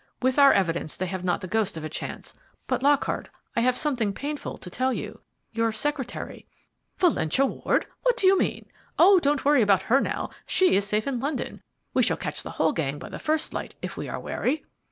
With 0.19 0.39
our 0.39 0.51
evidence 0.51 0.97
they 0.97 1.05
have 1.05 1.23
not 1.23 1.41
the 1.41 1.47
ghost 1.47 1.77
of 1.77 1.83
a 1.83 1.87
chance. 1.87 2.33
But, 2.65 2.81
Lockhart, 2.81 3.29
I 3.55 3.59
have 3.61 3.77
something 3.77 4.13
painful 4.15 4.57
to 4.57 4.69
tell 4.71 4.91
you. 4.91 5.19
Your 5.51 5.71
secretary" 5.71 6.47
"Valentia 6.97 7.45
Ward! 7.45 7.85
What 8.01 8.17
do 8.17 8.25
you 8.25 8.35
mean? 8.35 8.65
Oh, 8.97 9.19
don't 9.19 9.45
worry 9.45 9.61
about 9.61 9.83
her 9.83 9.99
now 10.01 10.31
she 10.47 10.75
is 10.75 10.87
safe 10.87 11.05
in 11.05 11.19
London. 11.19 11.61
We 11.93 12.01
shall 12.01 12.17
catch 12.17 12.41
the 12.41 12.49
whole 12.57 12.73
gang 12.73 12.97
by 12.97 13.09
the 13.09 13.19
first 13.19 13.53
light, 13.53 13.75
if 13.83 13.95
we 13.95 14.09
are 14.09 14.19
wary." 14.19 14.65